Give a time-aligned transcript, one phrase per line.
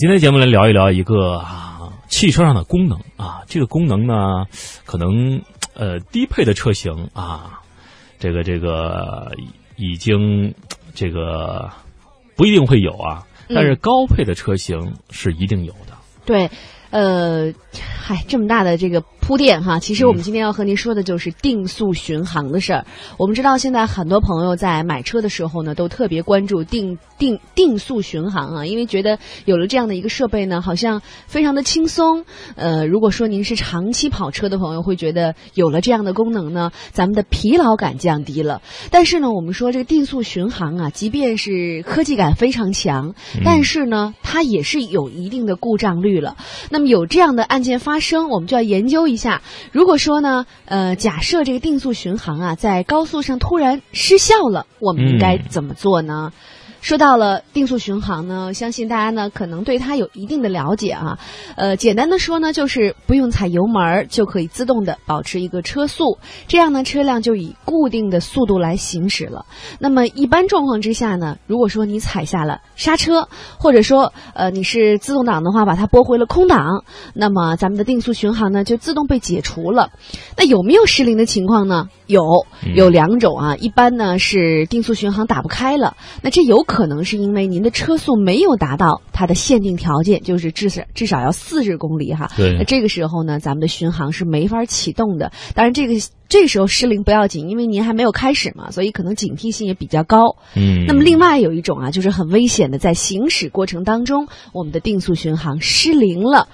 [0.00, 4.46] 今天节目来聊一聊一个啊汽车上的功能啊，这个功能呢，
[4.86, 5.42] 可能
[5.74, 7.60] 呃低配的车型啊，
[8.18, 9.30] 这个这个
[9.76, 10.54] 已经
[10.94, 11.68] 这个
[12.34, 15.92] 不一定会有啊，但是高配的车型是一定有的。
[16.24, 16.50] 对，
[16.88, 17.52] 呃，
[18.00, 19.04] 嗨，这么大的这个。
[19.30, 22.84] 铺垫哈，其实我们今天要和您说的就是定速巡航的事儿。
[23.16, 32.24] 我们知道现在很多朋友在买车的时候呢，都特别关注定定定速巡航啊，因为觉得有了这样的一个设备呢，好像非常的轻松。
[32.56, 38.60] 呃，如果说您是长期跑车的朋友，会觉得有了这样的功能呢，咱们的疲劳感降低了。
[38.90, 46.36] 但是呢，我们说这个定速巡航啊，即便是科技感非常强，但是呢，它也是有一定的故障率了。
[46.68, 49.19] 那么有这样的案件发生，我们就要研究一。
[49.20, 56.32] 下，如果说呢，呃，假设这个定速巡航啊，在高速上突然失效了，我们应该怎么做呢？
[56.80, 61.18] 说到了定速巡航呢，相信大家呢可能对它有一定的了解啊。
[61.54, 66.18] 呃，简单的说呢，就是不用踩油门就可以自动的保持一个车速，
[66.48, 69.44] 这样呢车辆就以固定的速度来行驶了。
[69.78, 79.90] 那么一般状况之下呢，如果说你踩下了刹车，或者说呃你是自动挡的话，把它拨回了空挡，那么咱们的定速巡航呢就自动被解除了。
[80.34, 81.88] 那有没有失灵的情况呢？
[82.06, 82.22] 有，
[82.74, 83.54] 有两种啊。
[83.56, 86.64] 一般呢是定速巡航打不开了，那这有。
[86.70, 92.30] 可能是因为您的车速没有达到它的限定条件，就是至少至少要四十公里哈。
[92.36, 92.56] 对。
[92.56, 95.32] 那这个时候呢，咱们的巡航是没法启动的。
[95.54, 95.94] 当然，这个
[96.28, 100.36] 这个时候失灵不要紧，因为您还没有开始嘛，所以可能警惕性也比较高。
[100.54, 100.84] 嗯。
[100.86, 106.48] 那么另外有一种啊，就是很危险的，在行驶过程当中，我们的定速巡航失灵了。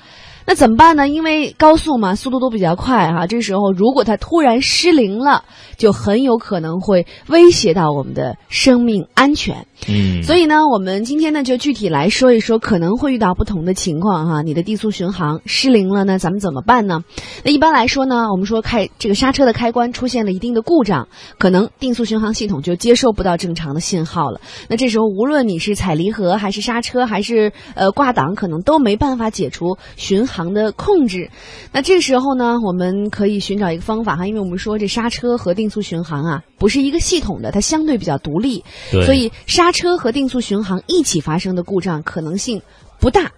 [0.46, 1.08] 那怎么办呢？
[1.08, 3.26] 因为高速嘛，速度都比较快哈。
[3.26, 5.44] 这时候如果它突然失灵了，
[5.76, 9.66] 就很有可能会威胁到我们的生命安全。
[9.88, 14.42] 嗯，所以呢，我们今天呢就具体来说一说可能会遇到不同的情况哈。
[14.42, 17.00] 你的低速巡航失灵了呢，咱们怎么办呢？
[17.44, 21.08] 那一般来说呢，我们说开这个刹车的开关出现了一定的故障，
[21.38, 24.40] 可能定速巡航系统就接收不到正常的信号了。
[24.68, 31.30] 那这时候无论你是踩离合还是刹车还是呃挂挡，可能都没办法解除巡航的控制。
[31.72, 39.30] 那这个时候呢，我们可以寻找一个方法哈，因为我们说这刹车和定速巡航啊不是一个系统的，它相对比较独立，所以。
[39.46, 42.60] 刹车和定速巡航一起发生的故障可能性
[43.00, 43.32] 不大，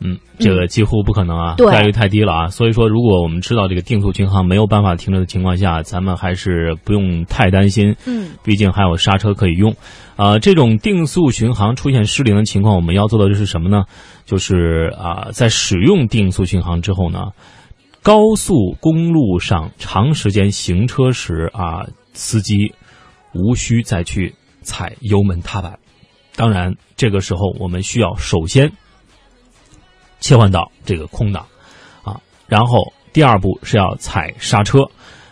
[0.00, 2.48] 嗯，这个几乎不可能啊，概率太低了啊。
[2.48, 9.74] 所以说，如果我们知道这个定速巡航没有办法停车的情况下，咱们还是不用太担心，嗯，毕竟还有刹车可以用。
[10.16, 13.84] 啊，这种定速巡航出现失灵的情况，我们要做的就是什么呢？
[14.24, 17.32] 就是啊，在使用定速巡航之后呢，
[18.02, 22.74] 高速公路上长时间行车时啊，司机
[23.34, 24.34] 无需再去。
[24.60, 25.78] 踩油门踏板，
[26.36, 28.70] 当然，这个时候我们需要首先
[30.20, 31.46] 切换到这个空档
[32.02, 34.80] 啊，然后第二步是要踩刹车，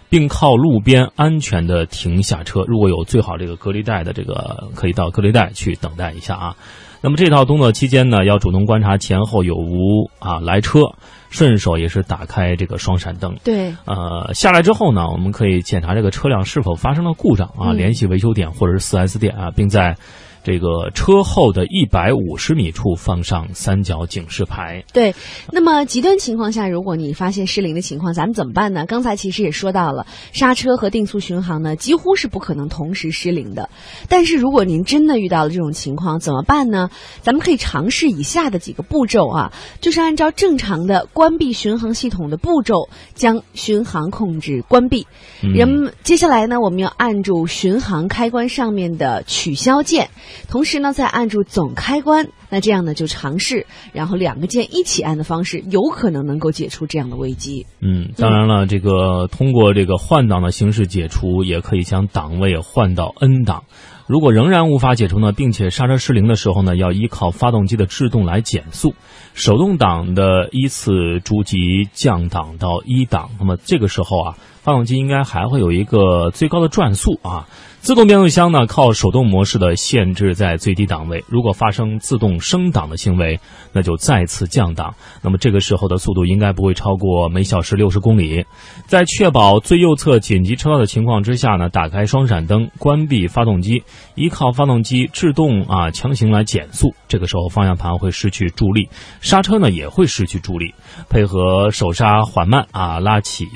[0.09, 2.63] 并靠路边安全的停下车。
[2.67, 6.57] 如果有最好这个隔离带的这个，可以到隔离带去等待一下啊。
[7.01, 10.81] 那么这套动作期间呢，要主动观察前后有无啊来车。
[11.29, 13.35] 顺手也是打开这个双闪灯。
[13.45, 19.97] 对，呃，下来之后呢，我们可以检查这个车辆是否发生了故障啊，联系维修点或者是四 S 店啊，并在。
[20.47, 24.85] 这个车后的一百五十米处放上三角警示牌。
[24.93, 25.13] 对，
[25.51, 28.87] 那么极端情况下，如果你发现失灵的情况，咱们怎么办呢？
[28.87, 33.69] 刚才其实也说到了，刹车和定速巡航呢，几乎是不可能同时失灵的。
[34.09, 36.91] 但是如果您真的遇到了这种情况，怎么办呢？
[37.23, 45.09] 咱们可以尝试以下的几个步骤啊，就是按照正常的关闭巡航系统的步骤，将巡航控制关闭。
[45.41, 50.09] 人接下来呢，我们要按住巡航开关上面的取消键。
[50.49, 57.67] 同时呢，再按住总开关，那这样呢就尝试，然后两个键一起按的方式，有可能能够解除这样的危机。
[57.81, 63.65] 嗯，当然了，这个通过这个换挡的形式解除，也可以将档位换到 N 档。
[64.07, 68.95] 如果仍然无法解除呢，并且刹车失灵的时候呢，要依靠发动机的制动来减速，
[69.35, 73.31] 手动挡的依次逐级降档到一档。
[73.41, 74.37] 那么这个时候啊，
[74.67, 77.47] 发动机应该还会有一个最高的转速啊。
[77.79, 81.25] 自动变速箱呢，靠手动模式的限制在最低档位。
[81.29, 83.39] 如果发生自动升档的行为，
[83.73, 84.93] 那就再次降档。
[85.23, 88.45] 那么这个时候的速度应该不会超过每小时六十公里。
[88.89, 93.85] 在确保最右侧紧急车道的情况之下呢，打开双闪灯，关闭发动机，
[94.17, 96.93] 依靠发动机制动啊强行来减速。
[97.07, 98.89] 这个时候方向盘会失去助力，
[99.21, 100.75] 刹车呢也会失去助力。
[101.09, 103.47] 配合手刹缓慢啊拉起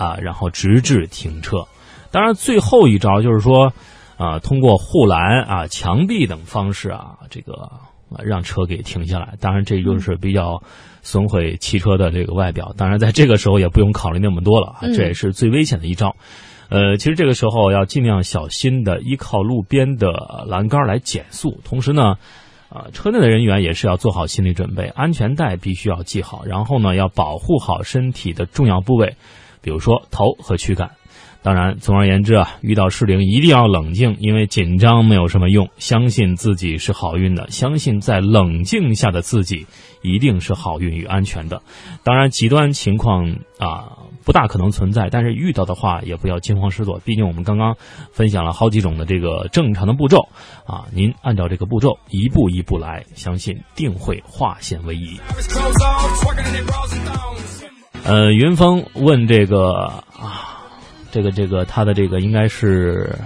[0.00, 1.66] 啊，然后直至停车。
[2.10, 3.74] 当然，最后一招就是说，
[4.16, 7.70] 啊，通过护栏啊、墙壁等方式啊，这个
[8.24, 9.34] 让车给停下来。
[9.40, 10.62] 当然，这就是比较
[11.02, 12.72] 损毁汽车的这个外表。
[12.78, 16.16] 当然，在这个时候也不用考虑那么多了，这也是最危险的一招。
[16.70, 22.14] 呃，其实这个时候要尽量小心的依靠路边的栏杆来减速，同时呢，
[22.68, 29.16] 啊，车内的人员也是要做好心理准备，安全带必须要系好，然后呢，要保护好身体的重要部位，
[29.60, 30.90] 比如说头和躯干。
[31.42, 35.70] 当然，总而言之啊，遇到失灵一定要冷静，因为紧张没有什么用。
[35.78, 39.66] 相信自己是好运的，相信在冷静下的自己
[40.02, 41.62] 一定是好运与安全的。
[42.04, 47.00] 当然，极端情况啊不大可能存在，但是遇到的话也不要惊慌失措。
[47.06, 47.74] 毕竟我们刚刚
[48.12, 50.28] 分享了好几种的这个正常的步骤
[50.66, 55.18] 啊，您按照这个步骤一步一步来，相信定会化险为夷。
[58.04, 59.72] 呃，云峰问这个
[60.18, 60.46] 啊。
[61.12, 63.18] 这个这个，他的这个应该是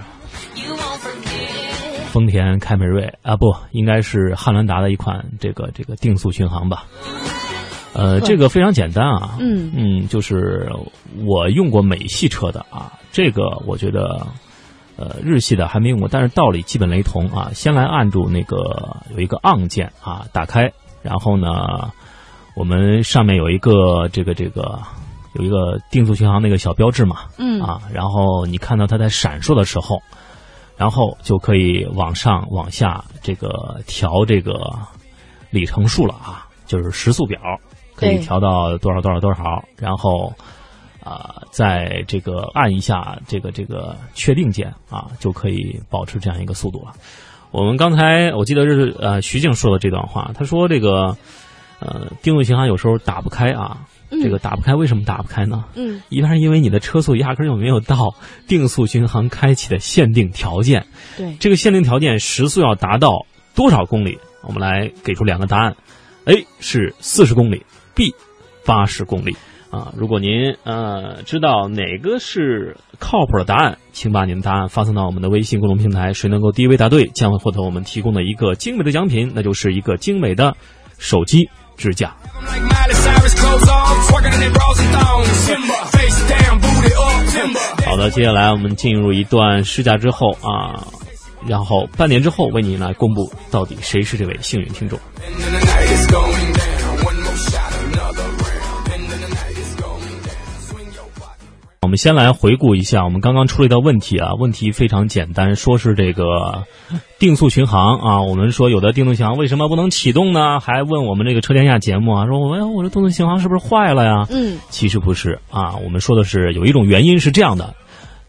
[2.07, 6.85] 丰田凯美瑞啊，不应该是汉兰达的一款这个这个定速巡航吧？
[7.93, 10.67] 呃，这个非常简单啊，嗯嗯，就是
[11.27, 14.25] 我用过美系车的啊，这个我觉得
[14.97, 17.51] 呃日系的还没用过，但是道理基本雷同啊。
[17.53, 20.73] 先来按住那个有一个 on 键啊，打开，
[21.03, 21.91] 然后呢，
[22.55, 24.79] 我们上面有一个这个这个。
[25.37, 30.01] 有一个定速巡航那个小标志嘛，嗯啊，然后你看到它在闪烁的时候，
[30.77, 34.53] 然后就可以往上往下这个调这个
[35.49, 37.37] 里程数了啊，就是时速表
[37.95, 39.43] 可以调到多少多少多少，
[39.77, 40.31] 然后
[41.03, 46.93] 啊，在这个按一下这个这个确定键啊，就可以保持这样一个速度了。
[47.51, 51.17] 我们刚才我记得是呃徐静说的这段话，他说这个
[51.85, 53.85] 呃定速巡航有时候打不开啊。
[54.11, 55.65] 这个打不开，为什么打不开呢？
[55.75, 58.15] 嗯，一般是因为你的车速压根就没有到
[58.47, 60.85] 定速巡航开启的限定条件。
[61.17, 64.17] 对，这个限定条件时速要达到多少公里？
[64.43, 65.75] 我们来给出两个答案
[66.25, 67.65] ：A 是四十公里
[67.95, 68.13] ，B
[68.63, 69.35] 八十公里。
[69.71, 76.13] 啊，如果您呃知道哪个是靠谱的答案，请把您的答案发送到我们的微信公众平台。
[76.13, 80.55] 谁能够第一位答对，将会获得我们提供的一个精美的奖品，那就是一个精美的
[80.99, 82.13] 手机支架。
[87.85, 90.85] 好的，接下来我们进入一段试驾之后啊，
[91.47, 94.99] 然后半年之后为您来公布到底谁是这位幸运听众。
[101.95, 106.65] 们先来回顾一下，我们刚刚出了一道问题啊，问题非常简单，说是这个
[107.19, 110.59] 定速巡航啊，我们说有的定速巡航为什么不能启动呢？
[110.59, 114.27] 还问我们这个车天下节目啊，说我我这定速巡航是不是坏了呀？
[114.29, 117.73] 嗯，其实不是啊，我们说的是有一种原因是这样的，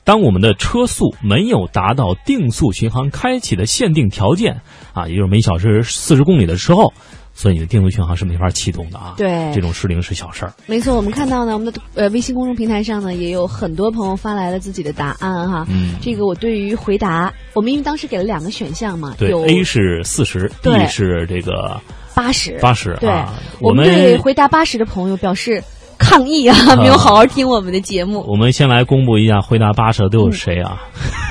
[0.05, 4.61] 当我们的车速没有达到定速巡航开启的限定条件
[4.93, 6.93] 啊，也就是每小时四十公里的时候。
[7.37, 9.15] 所以你的定位巡航是没法启动的啊！
[9.19, 10.53] 对，这种失灵是小事儿。
[10.65, 15.67] 没错，我们看到呢，我们的呃微信公众平台上呢，也有很多朋友发来了自己的答案哈。
[15.69, 21.79] 嗯，这个我对于回答，我们因为当时给了两个选项嘛，对，A 是四十，B 是这个
[22.15, 22.97] 八十，八十。
[23.00, 23.11] 对，
[23.61, 25.62] 我们对回答八十的朋友表示。
[26.06, 26.76] 抗议啊！
[26.76, 28.25] 没有好好听我们的节目。
[28.29, 30.81] 我们先来公布一下回答八舍都有谁啊？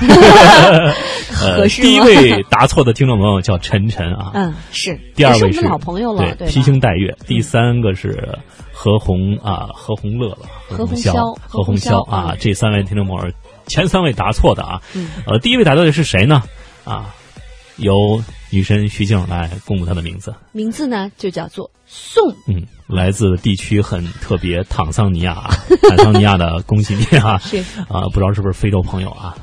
[1.32, 4.30] 合适第一位答错的听众朋友叫晨晨啊。
[4.34, 4.98] 嗯，是。
[5.14, 7.16] 第二位是老朋友了，对，披星戴月。
[7.26, 8.38] 第三个是
[8.72, 12.34] 何红啊，何红乐乐，何红潇，何红潇啊。
[12.38, 13.32] 这三位听众朋友，
[13.66, 14.80] 前三位答错的啊。
[15.26, 16.42] 呃，第一位答对的是谁呢？
[16.84, 17.14] 啊，
[17.78, 20.34] 由女神徐静来公布她的名字。
[20.52, 22.22] 名字呢，就叫做宋。
[22.48, 22.66] 嗯。
[22.88, 25.34] 来自地区很特别，坦桑尼亚，
[25.88, 27.36] 坦桑尼亚的恭喜你啊！
[27.42, 29.36] 是啊，不知道是不是非洲朋友啊？